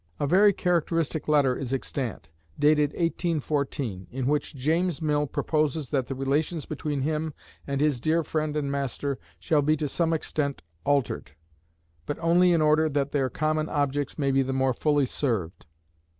A 0.19 0.25
very 0.25 0.51
characteristic 0.51 1.27
letter 1.27 1.55
is 1.55 1.71
extant, 1.71 2.27
dated 2.57 2.89
1814, 2.93 4.07
in 4.09 4.25
which 4.25 4.55
James 4.55 4.99
Mill 4.99 5.27
proposes 5.27 5.91
that 5.91 6.07
the 6.07 6.15
relations 6.15 6.65
between 6.65 7.01
him 7.01 7.35
and 7.67 7.79
his 7.79 7.99
"dear 8.01 8.23
friend 8.23 8.57
and 8.57 8.71
master" 8.71 9.19
shall 9.37 9.61
be 9.61 9.77
to 9.77 9.87
some 9.87 10.11
extent 10.11 10.63
altered, 10.85 11.33
but 12.07 12.17
only 12.19 12.51
in 12.51 12.63
order 12.63 12.89
that 12.89 13.11
their 13.11 13.29
common 13.29 13.69
objects 13.69 14.17
may 14.17 14.31
be 14.31 14.41
the 14.41 14.53
more 14.53 14.73
fully 14.73 15.05
served. 15.05 15.67